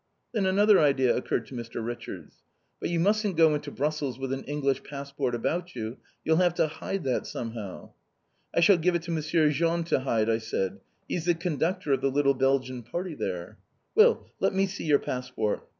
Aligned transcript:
'"Then 0.33 0.47
another 0.47 0.79
idea 0.79 1.15
occurred 1.15 1.45
to 1.45 1.53
Mr. 1.55 1.85
Richards. 1.85 2.37
"But 2.79 2.89
you 2.89 2.99
mustn't 2.99 3.37
go 3.37 3.53
into 3.53 3.69
Brussels 3.69 4.17
with 4.17 4.33
an 4.33 4.43
English 4.45 4.81
passport 4.81 5.35
about 5.35 5.75
you. 5.75 5.97
You'll 6.25 6.37
have 6.37 6.55
to 6.55 6.65
hide 6.67 7.03
that 7.03 7.27
somehow!" 7.27 7.91
"I 8.51 8.61
shall 8.61 8.77
give 8.79 8.95
it 8.95 9.03
to 9.03 9.11
Monsieur 9.11 9.51
Jean 9.51 9.83
to 9.83 9.99
hide," 9.99 10.27
I 10.27 10.39
said. 10.39 10.79
"He's 11.07 11.25
the 11.25 11.35
conductor 11.35 11.93
of 11.93 12.01
the 12.01 12.09
little 12.09 12.33
Belgian 12.33 12.81
party 12.81 13.13
there!" 13.13 13.59
"Well, 13.93 14.25
let 14.39 14.55
me 14.55 14.65
see 14.65 14.85
your 14.85 14.97
passport! 14.97 15.67